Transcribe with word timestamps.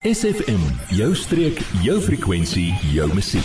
SFM, 0.00 0.62
jou 0.96 1.10
streek, 1.12 1.58
jou 1.84 1.98
frekwensie, 2.00 2.70
jou 2.88 3.04
musiek. 3.12 3.44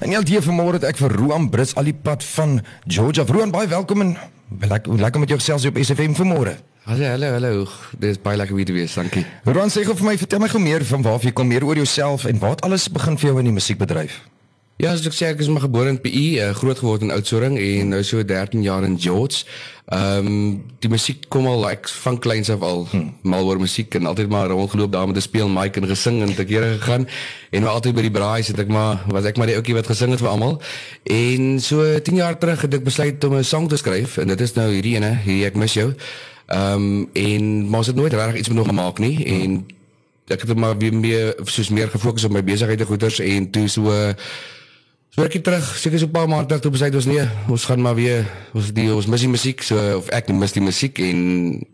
En 0.00 0.14
ja, 0.14 0.22
die 0.24 0.40
vanmôre 0.40 0.78
het 0.78 0.86
ek 0.88 1.02
vir 1.02 1.12
Roan 1.20 1.50
Brits 1.52 1.74
al 1.76 1.90
die 1.90 1.92
pad 1.92 2.24
van 2.24 2.54
Georgia. 2.86 3.26
Roan, 3.28 3.52
baie 3.52 3.68
welkom 3.68 4.06
en 4.06 4.14
lekker 4.62 4.96
lekker 4.96 5.20
met 5.20 5.34
jou 5.34 5.38
gesels 5.42 5.68
op 5.68 5.76
SFM 5.76 6.16
vanmôre. 6.16 6.54
Hallo, 6.88 7.04
hallo, 7.04 7.28
hallo. 7.36 7.68
Dis 8.00 8.16
baie 8.24 8.40
lekker 8.40 8.56
weer 8.56 8.70
te 8.72 8.78
wees, 8.78 8.96
dankie. 8.96 9.26
Roan, 9.44 9.68
sê 9.68 9.84
gou 9.84 9.92
vir 10.00 10.14
my, 10.14 10.16
vertel 10.24 10.40
my 10.46 10.48
gou 10.48 10.64
meer 10.64 10.88
van 10.94 11.04
waar 11.04 11.20
jy 11.28 11.36
kom, 11.36 11.52
meer 11.52 11.68
oor 11.68 11.84
jouself 11.84 12.24
en 12.24 12.40
wat 12.40 12.64
alles 12.64 12.88
begin 12.88 13.20
vir 13.20 13.34
jou 13.34 13.38
in 13.44 13.52
die 13.52 13.56
musiekbedryf. 13.60 14.16
Ja, 14.82 14.90
as 14.96 15.04
ek 15.06 15.14
sê 15.14 15.28
ek 15.30 15.38
is 15.38 15.46
maar 15.46 15.62
gebore 15.62 15.92
in 15.92 16.00
PE, 16.02 16.42
uh, 16.42 16.48
groot 16.58 16.80
geword 16.80 17.04
in 17.06 17.12
Oudtshoorn 17.14 17.54
en 17.54 17.92
nou 17.92 18.00
so 18.02 18.18
13 18.26 18.64
jaar 18.66 18.82
in 18.82 18.96
George. 18.98 19.44
Ehm 19.94 20.26
um, 20.26 20.56
die 20.82 20.88
musiek 20.90 21.28
kom 21.30 21.46
al 21.46 21.68
ek 21.68 21.86
van 22.02 22.18
kleins 22.18 22.50
af 22.50 22.64
al 22.66 22.82
hmm. 22.90 23.12
mal 23.22 23.46
oor 23.46 23.60
musiek 23.62 23.94
en 23.94 24.08
altyd 24.10 24.32
maar 24.32 24.50
rondgeloop 24.50 24.90
daar 24.90 25.06
met 25.06 25.14
te 25.14 25.22
speel 25.22 25.46
mic 25.46 25.78
en 25.78 25.86
gesing 25.86 26.18
en 26.26 26.34
te 26.34 26.46
kere 26.48 26.72
gegaan 26.80 27.06
en 27.54 27.68
altyd 27.70 27.94
by 27.94 28.04
die 28.08 28.10
braai 28.16 28.42
sit 28.42 28.58
ek 28.58 28.74
maar 28.74 29.06
was 29.06 29.30
ek 29.30 29.38
maar 29.38 29.52
die 29.52 29.54
ouetjie 29.60 29.78
wat 29.78 29.92
gesing 29.92 30.16
het 30.16 30.24
vir 30.24 30.32
almal. 30.32 30.58
En 31.06 31.62
so 31.62 31.86
10 32.10 32.18
jaar 32.18 32.38
terug 32.42 32.66
het 32.66 32.74
ek 32.74 32.82
besluit 32.90 33.24
om 33.30 33.38
'n 33.38 33.46
song 33.46 33.70
te 33.70 33.78
skryf 33.78 34.18
en 34.18 34.34
dit 34.34 34.40
is 34.40 34.58
nou 34.58 34.66
hierdie 34.72 34.96
ene, 34.98 35.14
hierdie 35.22 35.46
ek 35.46 35.62
mis 35.62 35.78
jou. 35.78 35.92
Ehm 36.50 36.74
um, 36.74 37.08
en 37.14 37.70
maar 37.70 37.86
het 37.86 37.94
nooit 37.94 38.18
regtig 38.18 38.42
iets 38.42 38.48
met 38.50 38.58
nog 38.58 38.74
gemaak 38.74 38.98
nie 38.98 39.22
en 39.30 39.62
ek 40.26 40.42
het 40.42 40.58
maar 40.58 40.74
weer 40.74 40.94
meer 40.94 41.34
soos 41.44 41.70
meer 41.70 41.86
gefokus 41.88 42.26
op 42.26 42.34
my 42.34 42.42
besighede 42.42 42.84
goeders 42.84 43.22
en 43.22 43.50
toe 43.50 43.68
so 43.68 43.94
So 45.12 45.20
ek 45.28 45.34
het 45.36 45.42
terug, 45.44 45.66
seker 45.76 46.00
so 46.00 46.06
'n 46.06 46.10
paar 46.10 46.28
maande 46.28 46.46
terug 46.46 46.62
toe 46.62 46.70
besluit 46.72 46.94
ons 46.94 47.04
nee, 47.04 47.28
ons 47.48 47.64
gaan 47.64 47.80
maar 47.84 47.94
weer 47.94 48.24
ons 48.54 48.72
die 48.72 48.88
ons 48.94 49.06
mis 49.06 49.20
die 49.20 49.28
musiek 49.28 49.60
so 49.62 49.76
of 49.96 50.08
ek 50.08 50.30
mis 50.32 50.52
die 50.52 50.62
musiek 50.64 50.98
en 51.04 51.18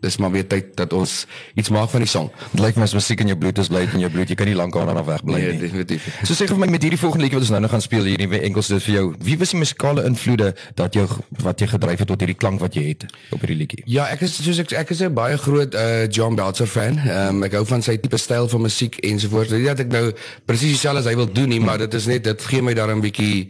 dis 0.03 0.17
maar 0.19 0.31
weer 0.31 0.43
tyd 0.47 0.75
dat 0.75 0.91
ons 0.93 1.25
iets 1.55 1.69
maak 1.69 1.87
van 1.89 2.03
die 2.03 2.09
sang. 2.09 2.27
Dit 2.51 2.59
lyk 2.59 2.75
my 2.75 2.83
as 2.83 2.93
musiek 2.93 3.21
in 3.23 3.31
jou 3.31 3.37
bloed 3.37 3.57
is 3.57 3.69
bly 3.71 3.85
in 3.93 4.03
jou 4.03 4.09
bloed. 4.11 4.27
Jy 4.27 4.35
kan 4.35 4.47
nie 4.47 4.55
lank 4.55 4.73
daarna 4.75 5.05
weg 5.05 5.23
bly 5.23 5.39
nee, 5.39 5.51
nie. 5.51 5.51
Nee, 5.51 5.59
definitief. 5.59 6.19
So 6.27 6.35
sê 6.35 6.49
vir 6.51 6.59
my 6.59 6.67
met 6.67 6.83
hierdie 6.83 6.99
volgende 6.99 7.23
liedjie 7.23 7.39
wat 7.39 7.45
ons 7.47 7.53
nou 7.55 7.61
nog 7.61 7.71
gaan 7.71 7.81
speel 7.81 8.03
hier 8.03 8.19
in 8.19 8.33
Engels 8.41 8.67
dit 8.67 8.83
vir 8.83 8.93
jou. 8.93 9.05
Wie 9.23 9.37
was 9.37 9.55
die 9.55 9.59
musikale 9.59 10.03
invloede 10.03 10.51
dat 10.75 10.93
jou 10.93 11.07
wat 11.39 11.59
jy 11.63 11.67
gedryf 11.67 11.99
het 12.03 12.11
tot 12.11 12.19
hierdie 12.19 12.35
klank 12.35 12.59
wat 12.59 12.75
jy 12.75 12.83
het 12.89 13.07
op 13.31 13.39
hierdie 13.39 13.57
liedjie? 13.61 13.85
Ja, 13.85 14.09
ek 14.11 14.27
is 14.27 14.35
soos 14.35 14.59
ek 14.59 14.75
ek 14.83 14.91
is 14.91 14.99
'n 14.99 15.13
baie 15.13 15.37
groot 15.37 15.73
uh 15.79 16.11
John 16.11 16.35
Belcher 16.35 16.67
fan. 16.67 16.99
Ehm 16.99 17.39
um, 17.39 17.43
ek 17.47 17.55
hou 17.55 17.63
van 17.63 17.81
sy 17.81 17.95
tipe 17.95 18.17
styl 18.17 18.51
van 18.51 18.61
musiek 18.67 18.99
ensovoorts. 18.99 19.55
Nie 19.55 19.71
dat 19.71 19.79
ek 19.79 19.95
nou 19.95 20.11
presies 20.43 20.75
dieselfde 20.75 20.99
as 20.99 21.07
hy 21.07 21.15
wil 21.15 21.31
doen 21.31 21.47
nie, 21.47 21.63
maar 21.63 21.77
dit 21.77 21.93
is 21.93 22.05
net 22.05 22.23
dit 22.23 22.43
gee 22.43 22.61
my 22.61 22.75
daar 22.75 22.91
'n 22.91 22.99
bietjie 22.99 23.28
die 23.29 23.41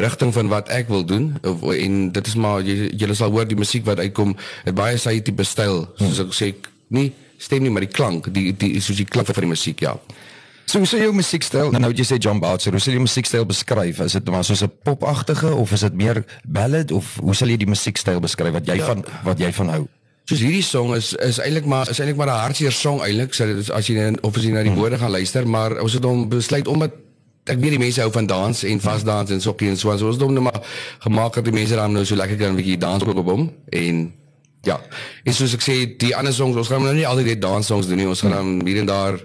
rigting 0.00 0.32
van 0.32 0.48
wat 0.48 0.70
ek 0.72 0.88
wil 0.88 1.04
doen 1.04 1.34
of, 1.42 1.62
en 1.72 2.12
dit 2.12 2.26
is 2.26 2.36
maar 2.40 2.62
jy 2.64 2.88
jy 2.96 3.14
sal 3.14 3.32
hoor 3.34 3.48
die 3.48 3.58
musiek 3.58 3.84
wat 3.84 4.00
uitkom 4.00 4.36
het 4.64 4.74
baie 4.76 4.98
sy 5.00 5.18
tipe 5.20 5.44
styl 5.44 5.84
soos 6.00 6.22
ek 6.24 6.36
sê 6.36 6.52
nie 6.96 7.10
stem 7.42 7.64
nie 7.64 7.72
maar 7.72 7.84
die 7.84 7.92
klank 7.92 8.30
die 8.32 8.52
die 8.56 8.80
soos 8.80 9.00
die 9.02 9.08
klank 9.08 9.32
van 9.32 9.48
die 9.48 9.54
musiek 9.54 9.84
ja 9.84 9.96
So 10.70 10.78
hoe 10.78 10.86
sou 10.86 10.98
jou 11.00 11.10
musiekstyl 11.12 11.72
nou 11.74 11.90
jy 11.90 12.04
sê 12.06 12.16
John 12.22 12.38
Boucher 12.40 12.72
hoe 12.72 12.80
sou 12.80 12.92
jy 12.92 13.00
die 13.00 13.04
musiekstyl 13.04 13.44
beskryf 13.48 13.98
is 14.04 14.14
dit 14.16 14.30
maar 14.32 14.44
soos 14.46 14.62
'n 14.62 14.70
popagtige 14.86 15.50
of 15.52 15.72
is 15.72 15.80
dit 15.84 15.94
meer 15.94 16.24
ballad 16.44 16.92
of 16.92 17.18
hoe 17.20 17.34
sal 17.34 17.48
jy 17.48 17.56
die 17.56 17.68
musiekstyl 17.68 18.20
beskryf 18.20 18.52
wat 18.52 18.66
jy 18.66 18.78
ja. 18.78 18.86
van 18.86 19.04
wat 19.24 19.38
jy 19.38 19.52
van 19.52 19.68
hou 19.68 19.84
Soos 20.30 20.38
hierdie 20.38 20.62
song 20.62 20.94
is 20.94 21.12
is 21.18 21.40
eintlik 21.42 21.66
maar 21.66 21.90
is 21.90 21.98
eintlik 21.98 22.16
maar 22.16 22.30
'n 22.30 22.42
hartseer 22.46 22.72
song 22.72 23.02
eintlik 23.02 23.34
so 23.34 23.44
as 23.74 23.86
jy 23.86 24.14
of 24.22 24.36
as 24.36 24.44
jy 24.44 24.52
na 24.52 24.62
die 24.62 24.70
hmm. 24.70 24.78
woorde 24.78 24.98
gaan 24.98 25.10
luister 25.10 25.46
maar 25.46 25.80
ons 25.82 25.92
het 25.92 26.04
hom 26.04 26.28
besluit 26.28 26.68
om 26.68 26.78
dit 26.78 26.94
ek 27.50 27.58
weet 27.58 27.74
die 27.74 27.82
mense 27.82 28.00
hou 28.00 28.10
van 28.14 28.26
dans 28.26 28.64
en 28.64 28.80
vasdans 28.80 29.30
en 29.34 29.40
sokkie 29.42 29.68
en 29.72 29.78
so 29.78 29.90
en 29.90 29.98
so 29.98 30.06
ons 30.06 30.18
het 30.18 30.22
hom 30.22 30.34
net 30.36 30.44
maar 30.46 30.60
gemaak 31.02 31.34
dat 31.34 31.44
die 31.44 31.54
mense 31.54 31.74
dan 31.74 31.92
nou 31.92 32.04
so 32.06 32.14
lekker 32.16 32.38
kan 32.38 32.52
'n 32.52 32.56
bietjie 32.60 32.78
dans 32.78 33.02
ook 33.02 33.18
op 33.18 33.26
hom 33.26 33.50
en 33.70 34.12
ja. 34.62 34.80
En 35.24 35.34
soos 35.34 35.54
ek 35.54 35.62
sê 35.62 35.96
die 35.98 36.14
ander 36.16 36.32
songs 36.32 36.56
ons 36.56 36.68
gaan 36.68 36.82
nou 36.82 36.94
nie 36.94 37.06
altyd 37.06 37.26
net 37.26 37.40
dans 37.40 37.66
songs 37.66 37.86
doen 37.86 37.96
nie 37.96 38.08
ons 38.08 38.20
gaan 38.20 38.30
dan 38.30 38.66
hier 38.66 38.78
en 38.78 38.86
daar 38.86 39.18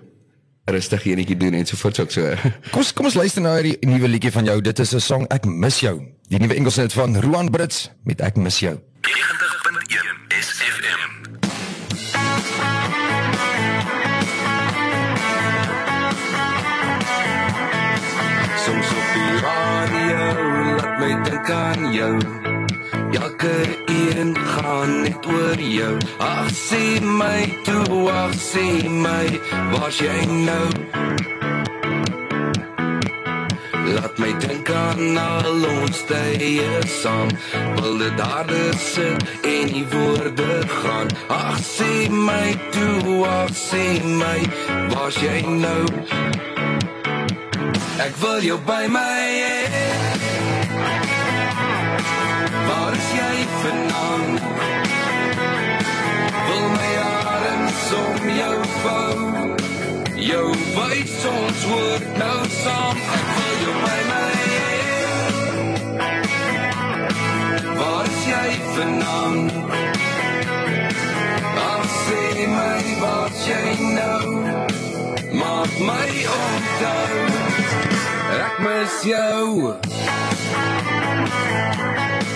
rustig 0.65 1.05
enetjie 1.05 1.37
doen 1.37 1.53
en 1.53 1.65
so 1.65 1.77
voort 1.77 1.99
ook 1.99 2.11
so 2.11 2.21
kom 2.73 2.83
kom 2.93 3.05
ons 3.05 3.13
luister 3.13 3.41
nou 3.41 3.53
hierdie 3.55 3.77
nuwe 3.81 4.07
liedjie 4.07 4.31
van 4.31 4.45
jou. 4.45 4.61
Dit 4.61 4.79
is 4.79 4.93
'n 4.93 4.99
song 4.99 5.25
ek 5.29 5.45
mis 5.45 5.79
jou. 5.79 6.01
Die 6.29 6.39
nuwe 6.39 6.55
Engelse 6.55 6.81
lied 6.81 6.93
van 6.93 7.21
Roan 7.21 7.49
Brits 7.49 7.91
met 8.03 8.21
ek 8.21 8.35
mis 8.35 8.59
jou. 8.59 8.79
90.1 9.01 10.41
SFM 10.41 10.56
my 21.07 21.23
dink 21.23 21.49
aan 21.49 21.93
jou. 21.93 22.17
Elke 23.11 23.55
een 23.85 24.35
gaan 24.35 25.01
net 25.01 25.25
oor 25.25 25.59
jou. 25.59 25.97
Ag 26.19 26.51
sê 26.51 26.99
my 27.01 27.47
toe, 27.63 28.09
ag 28.11 28.33
sê 28.35 28.89
my, 28.89 29.27
waar's 29.71 29.99
jy 30.03 30.25
nou? 30.27 30.67
Laat 33.87 34.19
my 34.19 34.33
dink 34.43 34.69
aan 34.69 35.17
al 35.17 35.63
ons 35.71 36.03
tye 36.11 36.67
saam. 36.99 37.31
Wil 37.79 37.97
dit 38.03 38.19
harde 38.19 38.65
sit 38.75 39.23
en 39.41 39.71
die 39.71 39.85
woorde 39.93 40.59
gaan. 40.81 41.07
Ag 41.31 41.61
sê 41.63 42.09
my 42.11 42.51
toe, 42.75 43.23
ag 43.31 43.55
sê 43.55 43.85
my, 44.03 44.39
waar's 44.91 45.21
jy 45.23 45.39
nou? 45.47 45.83
Ek 47.97 48.13
wil 48.21 48.43
jou 48.51 48.59
by 48.67 48.83
my 48.91 49.23
hê. 49.71 49.86
Vanaand? 53.61 54.41
Wil 56.47 56.67
my 56.69 56.91
arms 57.03 57.87
om 58.03 58.29
jou 58.29 58.57
vou. 58.83 59.17
Jou 60.15 60.47
wys 60.75 61.17
ons 61.31 61.65
word 61.71 62.05
nou 62.17 62.39
saam. 62.63 62.97
Ek 63.17 63.27
wil 63.37 63.55
jou 63.63 63.75
by 63.83 63.99
my. 64.11 64.33
Waar 67.79 68.05
is 68.11 68.21
jy 68.31 68.49
vanaand? 68.75 69.51
Ag 71.67 71.83
sê 72.03 72.23
my 72.55 72.81
wat 73.01 73.35
jy 73.47 73.65
nou. 73.97 74.27
Maak 75.41 75.73
my 75.91 76.09
onthou. 76.37 77.13
Ek 78.37 78.55
mis 78.65 78.95
jou. 79.11 79.77
Ek 79.77 80.37
sien 80.43 82.26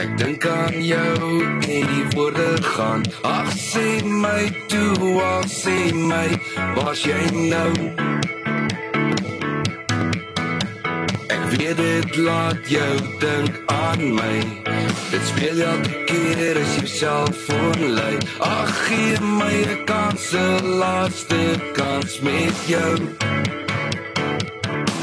Ek 0.00 0.16
dink 0.16 0.46
aan 0.46 0.82
jou 0.82 1.42
en 1.44 1.86
die 1.92 2.04
woorde 2.14 2.62
gaan. 2.62 3.02
Ag 3.22 3.50
sê 3.52 4.00
my 4.04 4.48
toe, 4.72 5.20
ag 5.20 5.44
sê 5.52 5.92
my, 5.92 6.28
waar's 6.78 7.02
jy 7.04 7.20
nou? 7.36 7.74
Ek 11.28 11.44
weet 11.52 11.76
dit 11.82 12.16
laat 12.24 12.64
jou 12.72 12.96
dink 13.20 13.60
aan 13.66 14.08
my. 14.16 14.69
Dit 15.10 15.26
speel 15.26 15.60
elke 15.60 16.04
keer 16.06 16.58
as 16.60 16.76
jy 16.78 16.86
self 16.86 17.44
verlei. 17.46 18.16
Ag 18.38 18.70
gee 18.86 19.18
my 19.20 19.56
'n 19.66 19.84
kans, 19.84 20.32
'n 20.34 20.64
laaste 20.82 21.42
kans 21.72 22.20
met 22.20 22.56
jou. 22.66 22.94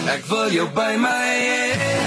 Ek 0.07 0.23
wil 0.29 0.49
jou 0.51 0.67
by 0.73 0.93
my 1.05 1.27
hê. 1.79 1.97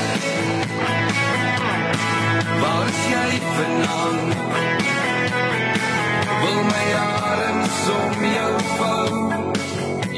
Waar 2.60 2.86
is 2.92 3.02
jy 3.14 3.30
vanaand? 3.56 4.32
Wil 6.42 6.62
my 6.74 6.88
arms 7.28 7.82
om 8.00 8.24
jou 8.38 8.54
vou. 8.78 9.10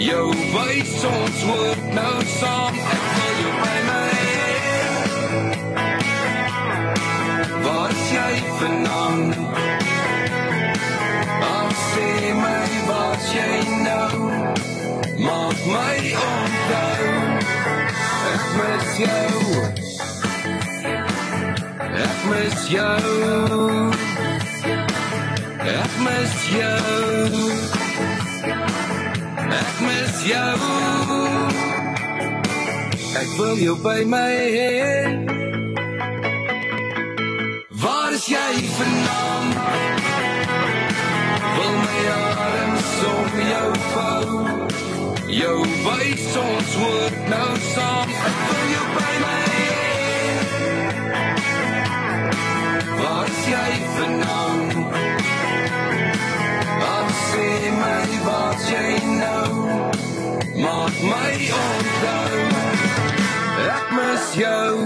Jou 0.09 0.27
wys 0.55 0.95
ons 1.05 1.43
word 1.51 1.83
nou 1.95 2.17
saam. 2.39 2.75
Ek 2.97 3.05
wil 3.17 3.37
jou 3.43 3.55
by 3.65 3.79
my 3.91 4.02
mis 18.93 19.09
jou. 19.09 19.63
Ek 22.05 22.19
mis 22.29 22.69
jou. 22.69 23.73
Ek 25.61 25.93
mis 26.05 26.35
jou. 26.53 27.51
Ek 29.61 29.81
mis 29.87 30.17
jou. 30.29 30.59
Ek 33.21 33.29
wil 33.39 33.57
jou 33.57 33.77
by 33.83 34.05
my 34.05 34.33
hê. 34.57 34.73
Waar 37.83 38.13
is 38.13 38.27
jy 38.29 38.53
vanaand? 38.77 39.55
Wil 41.57 41.75
my 41.85 42.01
arms 42.13 42.93
om 43.15 43.41
jou 43.53 43.71
vou. 43.95 45.02
Jou 45.33 45.63
wys 45.65 46.25
ons 46.37 46.73
word 46.77 47.15
nou 47.31 47.53
saam. 47.73 48.11
Ek 48.29 48.41
wil 48.49 48.67
jou 48.69 48.83
by 48.97 49.13
my 49.23 49.39
hê. 49.53 50.35
Wat 52.99 53.39
jy 53.49 53.71
vernou. 53.95 54.85
Wat 56.83 57.15
sê 57.23 57.49
my 57.79 58.05
wat 58.27 58.69
jy 58.75 58.93
nou? 59.23 59.55
Maak 60.61 61.01
my 61.01 61.33
onthou. 61.63 62.37
Ek 63.71 63.97
mis 63.97 64.29
jou. 64.43 64.77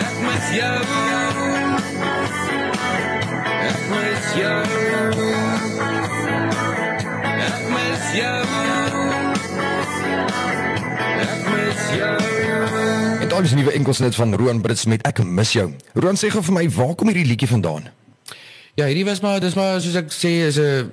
Ek 0.00 0.16
mis 0.24 0.50
jou. 0.56 0.80
Ek 3.68 3.80
mis 3.92 4.34
jou. 4.40 5.33
Ek 8.14 8.22
daar 13.30 13.42
is 13.42 13.52
'n 13.52 13.56
nuwe 13.56 13.72
enkelsnit 13.72 14.14
van 14.14 14.34
Roan 14.34 14.60
Brits 14.60 14.86
met 14.86 15.02
Ek 15.02 15.24
mis 15.24 15.52
jou. 15.52 15.74
Roan 15.92 16.16
sê 16.16 16.30
gou 16.30 16.42
vir 16.42 16.52
my, 16.52 16.70
waar 16.70 16.94
kom 16.94 17.08
hierdie 17.08 17.26
liedjie 17.26 17.48
vandaan? 17.48 17.82
Ja, 18.74 18.86
hierdie 18.86 19.04
was 19.04 19.20
maar 19.20 19.40
dis 19.40 19.54
maar 19.54 19.80
soos 19.80 19.94
ek 19.94 20.12
sê 20.12 20.28
is 20.46 20.58
'n 20.58 20.90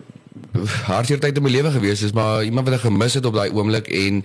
hartseer 0.83 1.19
tyd 1.19 1.37
in 1.37 1.43
my 1.43 1.49
lewe 1.49 1.71
gewees. 1.71 1.99
Dis 1.99 2.11
maar 2.11 2.43
iemand 2.43 2.67
wat 2.67 2.75
ek 2.75 2.81
gemis 2.81 3.13
het 3.13 3.25
op 3.25 3.33
daai 3.33 3.51
oomblik 3.51 3.87
en 3.87 4.23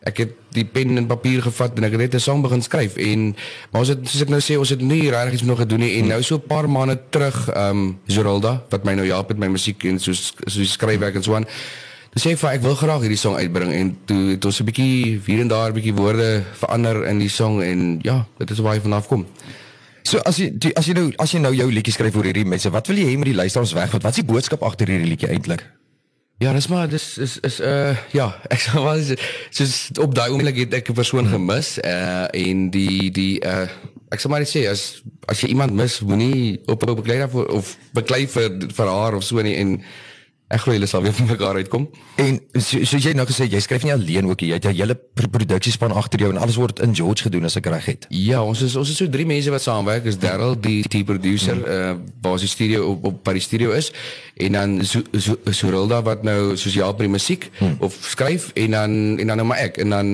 ek 0.00 0.16
het 0.16 0.30
die 0.52 0.64
pen 0.64 0.96
en 0.96 1.06
papier 1.06 1.42
gevat 1.42 1.76
en 1.76 1.84
ek 1.84 1.90
het 1.90 2.00
net 2.00 2.14
'n 2.14 2.20
sang 2.20 2.42
begin 2.42 2.62
skryf 2.62 2.96
en 2.96 3.36
maar 3.70 3.80
ons 3.80 3.88
het 3.88 4.08
soos 4.08 4.20
ek 4.20 4.28
nou 4.28 4.40
sê 4.40 4.58
ons 4.58 4.68
het 4.68 4.80
nie 4.80 5.10
regtig 5.10 5.32
iets 5.32 5.42
nog 5.42 5.58
gedoen 5.58 5.80
nie 5.80 5.98
en 5.98 6.06
nou 6.08 6.22
so 6.22 6.36
'n 6.36 6.46
paar 6.46 6.68
maande 6.68 7.00
terug 7.10 7.48
ehm 7.48 7.70
um, 7.70 7.98
Zoralda 8.06 8.62
wat 8.68 8.84
my 8.84 8.94
nou 8.94 9.06
help 9.06 9.28
met 9.28 9.38
my 9.38 9.46
musiek 9.46 9.84
en 9.84 9.98
soos 9.98 10.34
soos 10.46 10.72
skryfwerk 10.72 11.14
en 11.14 11.22
so 11.22 11.34
aan. 11.34 11.46
Toe 12.14 12.22
sê 12.22 12.32
ek 12.36 12.38
vir 12.38 12.52
ek 12.54 12.62
wil 12.62 12.76
graag 12.78 13.00
hierdie 13.02 13.18
song 13.18 13.34
uitbring 13.34 13.72
en 13.74 13.88
toe 14.06 14.36
het 14.36 14.44
ons 14.46 14.60
'n 14.62 14.66
bietjie 14.70 15.18
hier 15.26 15.40
en 15.42 15.48
daar 15.50 15.70
'n 15.70 15.74
bietjie 15.74 15.94
woorde 15.98 16.44
verander 16.62 17.06
in 17.10 17.18
die 17.18 17.28
song 17.28 17.60
en 17.60 17.98
ja, 18.02 18.24
dit 18.38 18.50
is 18.50 18.58
waar 18.62 18.74
hy 18.74 18.80
vanaf 18.80 19.08
kom. 19.08 19.26
So 20.04 20.18
as 20.18 20.36
jy 20.36 20.52
die, 20.54 20.70
as 20.76 20.86
jy 20.86 20.94
nou 20.94 21.12
as 21.18 21.32
jy 21.32 21.40
nou 21.40 21.52
jou 21.52 21.66
liedjie 21.72 21.92
skryf 21.92 22.14
oor 22.14 22.24
hierdie 22.24 22.44
mense, 22.46 22.70
wat 22.70 22.86
wil 22.86 22.96
jy 22.96 23.08
hê 23.10 23.16
met 23.18 23.26
die 23.26 23.34
luisteraars 23.34 23.72
weg? 23.72 23.90
Wat 23.90 24.02
wat 24.02 24.12
is 24.12 24.22
die 24.22 24.32
boodskap 24.32 24.62
agter 24.62 24.86
hierdie 24.86 25.08
liedjie 25.08 25.28
eintlik? 25.28 25.64
Ja, 26.38 26.52
dis 26.52 26.68
maar 26.68 26.88
dis 26.88 27.18
is 27.18 27.38
is 27.42 27.58
uh 27.60 27.96
ja, 28.12 28.30
ek 28.54 28.60
sê 28.60 28.78
was 28.78 29.10
soos 29.50 29.90
op 29.98 30.14
daai 30.14 30.30
oomblik 30.30 30.56
het 30.56 30.74
ek 30.74 30.90
'n 30.90 30.94
persoon 30.94 31.26
gemis 31.26 31.78
uh 31.82 32.30
en 32.30 32.70
die 32.70 33.10
die 33.10 33.42
uh 33.42 33.66
ek 34.14 34.20
sê 34.22 34.30
maar 34.30 34.38
net 34.38 34.54
sê 34.54 34.70
as 34.70 35.02
as 35.26 35.40
jy 35.42 35.48
iemand 35.50 35.74
mis, 35.74 35.98
moenie 36.00 36.62
op 36.66 36.86
op 36.86 36.96
beklei 37.02 37.18
daarvoor 37.18 37.50
of 37.50 37.74
beklei 37.90 38.28
vir 38.30 38.70
vir 38.70 38.86
haar 38.86 39.18
of 39.18 39.24
so 39.24 39.42
nie 39.42 39.58
en 39.58 39.82
ek 40.54 40.64
glo 40.64 40.76
julle 40.76 40.88
sal 40.90 41.02
weer 41.04 41.14
van 41.16 41.26
mekaar 41.26 41.58
uitkom. 41.60 41.88
En 42.22 42.38
so, 42.54 42.82
soos 42.86 43.04
jy 43.04 43.14
nou 43.16 43.26
gesê, 43.28 43.48
jy 43.50 43.60
skryf 43.64 43.84
nie 43.86 43.92
alleen 43.94 44.28
ook. 44.30 44.44
Jy 44.46 44.58
het 44.58 44.66
'n 44.70 44.76
hele 44.76 44.94
pr- 44.94 45.30
produksiespan 45.30 45.92
agter 45.92 46.20
jou 46.20 46.30
en 46.30 46.40
alles 46.40 46.56
word 46.56 46.80
in 46.80 46.94
George 46.94 47.22
gedoen 47.26 47.44
as 47.44 47.56
ek 47.56 47.66
reg 47.66 47.86
het. 47.86 48.06
Ja, 48.08 48.42
ons 48.42 48.62
is 48.62 48.76
ons 48.76 48.90
is 48.90 48.96
so 48.96 49.08
drie 49.08 49.26
mense 49.26 49.50
wat 49.50 49.62
saamwerk. 49.62 50.04
Is 50.04 50.18
Darryl 50.18 50.54
die 50.60 50.84
die 50.88 51.04
producer 51.04 51.56
uh 51.56 51.94
waar 52.22 52.38
sy 52.38 52.46
studio 52.46 52.90
op 52.90 53.04
op 53.04 53.24
by 53.24 53.32
die 53.32 53.42
studio 53.42 53.72
is 53.72 53.92
en 54.36 54.52
dan 54.52 54.84
so 54.84 55.02
so 55.12 55.36
Sorilda 55.50 56.02
wat 56.02 56.22
nou 56.22 56.56
sosiaal 56.56 56.94
by 56.94 57.06
die 57.06 57.12
musiek 57.12 57.50
hmm. 57.58 57.76
of 57.78 57.96
skryf 58.00 58.50
en 58.54 58.70
dan 58.70 59.18
en 59.18 59.26
dan 59.26 59.36
nou 59.36 59.46
maar 59.46 59.58
ek 59.58 59.76
en 59.76 59.90
dan 59.90 60.08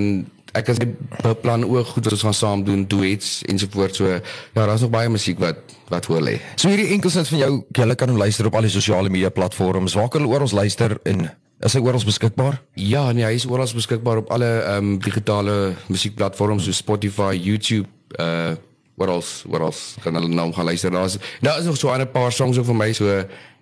ek 0.57 0.69
as 0.69 0.79
beplan 1.21 1.63
ook 1.65 1.93
goed 1.95 2.03
wat 2.03 2.13
ons 2.13 2.25
gaan 2.27 2.33
saam 2.33 2.63
doen 2.63 2.87
duets 2.87 3.41
ensovoorts. 3.47 3.97
So 3.97 4.07
ja, 4.07 4.21
daar's 4.53 4.81
nog 4.81 4.89
baie 4.89 5.09
musiek 5.09 5.39
wat 5.39 5.55
wat 5.91 6.05
voor 6.05 6.21
lê. 6.21 6.39
So 6.55 6.71
hierdie 6.71 6.91
enkelsnit 6.95 7.27
van 7.27 7.37
jou, 7.37 7.51
jy 7.71 7.95
kan 7.95 8.09
hom 8.09 8.17
luister 8.17 8.45
op 8.45 8.55
al 8.55 8.67
die 8.67 8.73
sosiale 8.73 9.09
media 9.09 9.29
platforms. 9.29 9.93
Waar 9.93 10.09
kan 10.09 10.21
hulle 10.21 10.33
oor 10.33 10.47
ons 10.47 10.55
luister 10.55 10.97
en 11.03 11.29
is 11.61 11.73
hy 11.77 11.79
ons 11.79 12.07
beskikbaar? 12.07 12.61
Ja, 12.73 13.11
nee, 13.11 13.25
hy 13.25 13.35
is 13.37 13.45
oral 13.45 13.69
beskikbaar 13.75 14.23
op 14.23 14.31
alle 14.31 14.49
ehm 14.61 14.95
um, 14.95 14.99
digitale 14.99 15.75
musiekplatforms 15.87 16.65
soos 16.65 16.77
Spotify, 16.77 17.35
YouTube, 17.37 17.87
uh 18.19 18.57
oral 19.01 19.23
oral 19.49 19.73
kan 20.03 20.13
hulle 20.13 20.29
nou 20.29 20.51
gaan 20.53 20.65
luister. 20.65 20.91
Daar's 20.91 21.17
daar 21.41 21.59
is 21.59 21.65
nog 21.65 21.77
so 21.77 21.93
'n 21.93 22.11
paar 22.11 22.31
songs 22.31 22.57
ook 22.57 22.65
vir 22.65 22.75
my 22.75 22.93
so 22.93 23.05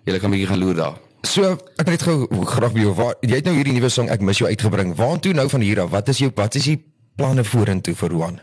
julle 0.04 0.18
kan 0.18 0.30
'n 0.30 0.32
bietjie 0.32 0.48
gaan 0.48 0.58
loer 0.58 0.74
daar. 0.74 1.09
So 1.22 1.56
ek 1.76 1.86
net 1.86 2.02
gou 2.02 2.28
graag 2.48 2.72
by 2.72 2.84
jou. 2.84 2.92
Waar 2.96 3.16
jy 3.20 3.40
het 3.40 3.48
nou 3.48 3.56
hierdie 3.56 3.74
nuwe 3.76 3.90
song 3.92 4.08
Ek 4.12 4.22
mis 4.24 4.40
jou 4.40 4.48
uitgebring. 4.48 4.94
Waartoe 4.98 5.34
nou 5.36 5.48
van 5.52 5.60
hier 5.60 5.82
af? 5.84 5.90
Wat 5.92 6.08
is 6.08 6.22
jou 6.24 6.30
wat 6.34 6.54
is 6.54 6.70
die 6.72 6.78
planne 7.16 7.44
vorentoe 7.44 7.94
vir 7.94 8.14
Roan? 8.14 8.40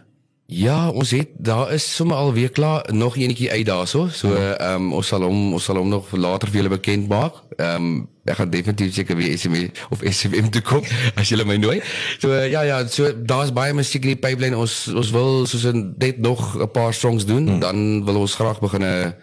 Ja, 0.47 0.89
ons 0.95 1.12
het 1.12 1.33
daar 1.44 1.74
is 1.75 1.83
sommer 1.95 2.15
al 2.15 2.33
weer 2.33 2.50
klaar 2.50 2.85
nog 2.94 3.18
eenetjie 3.18 3.51
uit 3.51 3.65
daarso. 3.65 4.07
So 4.07 4.31
ehm 4.35 4.75
um, 4.75 4.94
ons 4.94 5.07
sal 5.07 5.25
hom 5.27 5.53
ons 5.57 5.63
sal 5.63 5.75
hom 5.75 5.89
nog 5.91 6.12
later 6.15 6.47
vir 6.47 6.62
julle 6.62 6.71
bekend 6.77 7.09
maak. 7.12 7.41
Ehm 7.57 7.75
um, 7.75 8.07
ek 8.24 8.39
gaan 8.39 8.50
definitief 8.50 8.94
seker 8.94 9.15
weer 9.15 9.35
SMS 9.38 9.83
of 9.89 10.00
SFM 10.03 10.47
toe 10.51 10.62
kom 10.62 10.83
as 11.19 11.27
julle 11.27 11.44
my 11.44 11.57
nooi. 11.59 11.81
So 12.19 12.31
uh, 12.31 12.47
ja 12.47 12.62
ja, 12.63 12.79
so 12.88 13.12
daar's 13.12 13.51
baie 13.51 13.74
musiek 13.74 14.07
in 14.07 14.15
die 14.15 14.21
pipeline. 14.24 14.56
Ons 14.56 14.85
ons 14.88 15.12
wil 15.12 15.44
soos 15.51 15.68
in 15.68 15.95
net 15.97 16.24
nog 16.24 16.56
'n 16.56 16.71
paar 16.71 16.94
songs 16.94 17.25
doen, 17.25 17.47
hmm. 17.47 17.59
dan 17.59 18.06
wil 18.06 18.24
ons 18.24 18.35
graag 18.35 18.63
begin 18.63 18.83
'n 18.83 19.15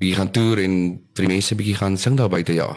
bietjie 0.00 0.16
gaan 0.16 0.30
toer 0.32 0.62
en 0.64 0.74
vir 1.16 1.26
die 1.26 1.32
mense 1.34 1.54
bietjie 1.58 1.76
gaan 1.76 1.96
sing 2.00 2.16
daar 2.16 2.30
buite 2.32 2.54
ja. 2.56 2.70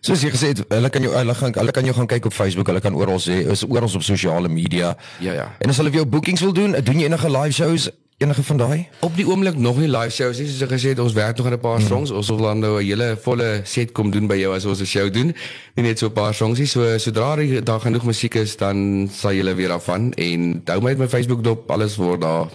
Soos 0.00 0.22
jy 0.24 0.30
gesê 0.32 0.54
het, 0.54 0.62
hulle 0.72 0.88
kan 0.88 1.02
jou 1.04 1.12
hulle 1.12 1.34
gaan 1.36 1.52
hulle 1.58 1.72
kan 1.76 1.84
jou 1.84 1.92
gaan 1.94 2.06
kyk 2.08 2.24
op 2.30 2.32
Facebook, 2.32 2.66
hulle 2.72 2.80
kan 2.80 2.94
oral 2.96 3.18
sê, 3.20 3.42
is 3.52 3.64
oral 3.68 3.90
op 3.94 4.02
sosiale 4.02 4.48
media. 4.48 4.94
Ja, 5.20 5.32
ja. 5.36 5.48
En 5.60 5.68
as 5.68 5.76
hulle 5.76 5.90
vir 5.92 6.00
jou 6.00 6.06
bookings 6.08 6.40
wil 6.40 6.54
doen, 6.56 6.72
doen 6.72 6.98
jy 7.02 7.04
enige 7.10 7.28
live 7.28 7.52
shows, 7.52 7.90
enige 8.16 8.42
van 8.42 8.56
daai? 8.62 8.86
Op 9.04 9.12
die 9.16 9.26
oomblik 9.28 9.58
nog 9.60 9.76
nie 9.76 9.88
live 9.92 10.08
shows 10.10 10.40
nie, 10.40 10.46
soos 10.48 10.62
ek 10.64 10.72
gesê 10.72 10.94
het, 10.94 10.98
ons 11.04 11.12
werk 11.12 11.36
nog 11.36 11.46
aan 11.50 11.52
'n 11.58 11.60
paar 11.60 11.80
songs. 11.84 12.10
Ons 12.10 12.28
wil 12.32 12.38
dan 12.48 12.58
nou 12.64 12.80
'n 12.80 12.84
hele 12.86 13.18
volle 13.20 13.60
set 13.64 13.92
kom 13.92 14.10
doen 14.10 14.26
by 14.26 14.36
jou 14.40 14.54
as 14.56 14.64
ons 14.64 14.80
'n 14.80 14.86
show 14.86 15.12
doen. 15.12 15.34
Nie 15.76 15.84
net 15.84 15.98
so 15.98 16.06
'n 16.06 16.12
paar 16.12 16.32
songs 16.34 16.58
nie. 16.58 16.66
So 16.66 16.96
sodra 16.98 17.36
die- 17.36 17.60
daar 17.62 17.80
genoeg 17.80 18.04
musiek 18.04 18.34
is, 18.34 18.56
dan 18.56 19.08
sal 19.12 19.32
julle 19.34 19.54
weer 19.54 19.68
daarvan 19.68 20.12
en 20.16 20.62
hou 20.64 20.80
my 20.80 20.88
met 20.88 20.98
my 20.98 21.08
Facebook 21.08 21.44
dop, 21.44 21.70
alles 21.70 21.96
word 21.96 22.20
daar. 22.20 22.48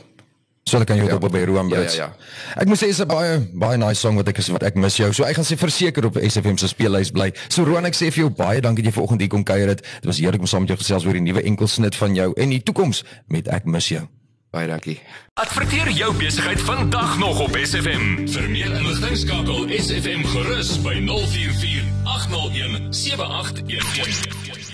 So 0.67 0.77
hulle 0.79 0.85
kan 0.89 0.97
jou 0.97 1.05
Ja. 1.07 1.15
op 1.15 1.31
by 1.31 1.43
Roan 1.45 1.67
Ja, 1.69 1.75
Brits. 1.75 1.95
ja, 1.95 2.05
ja. 2.05 2.15
Ek 2.61 2.67
moet 2.67 2.77
sê 2.83 2.87
is 2.87 2.99
'n 2.99 3.05
baie 3.07 3.39
baie 3.53 3.77
nice 3.77 3.99
song 3.99 4.15
wat 4.15 4.27
ek 4.27 4.37
is 4.39 4.47
wat 4.47 4.63
ek 4.63 4.73
mis 4.75 4.95
jou. 4.97 5.13
So 5.13 5.23
ek 5.23 5.35
gaan 5.35 5.45
sê 5.45 5.55
verseker 5.57 6.05
op 6.05 6.17
SFM 6.17 6.57
se 6.57 6.67
speellys 6.67 7.11
bly. 7.11 7.31
So 7.49 7.63
Roan, 7.63 7.85
ek 7.85 7.93
sê 7.93 8.11
vir 8.11 8.23
jou 8.25 8.29
baie 8.31 8.61
dankie 8.61 8.83
dat 8.83 8.91
jy 8.93 8.99
vanoggend 8.99 9.19
hier 9.21 9.29
kom 9.29 9.43
kuier 9.43 9.67
het. 9.67 9.81
Dit 9.81 10.05
was 10.05 10.17
heerlik 10.17 10.39
om 10.41 10.47
saam 10.47 10.61
met 10.61 10.69
jou 10.69 10.77
gesels 10.79 11.05
oor 11.05 11.13
die 11.13 11.21
nuwe 11.21 11.43
enkelsnit 11.43 11.95
van 11.95 12.15
jou 12.15 12.33
en 12.35 12.49
die 12.49 12.63
toekoms 12.63 13.03
met 13.27 13.47
Ek 13.47 13.65
mis 13.65 13.87
jou. 13.89 14.07
Baie 14.51 14.67
dankie. 14.67 14.99
Adverteer 15.35 15.91
jou 15.91 16.13
besigheid 16.15 16.59
vandag 16.61 17.19
nog 17.19 17.39
op 17.41 17.55
SFM. 17.63 18.27
Vir 18.27 18.49
meer 18.49 18.71
inligting 18.73 19.17
skakel 19.17 19.67
SFM 19.69 20.23
gerus 20.25 20.77
by 20.81 20.95
044 20.99 21.83
801 22.05 22.91
7811. 22.91 24.64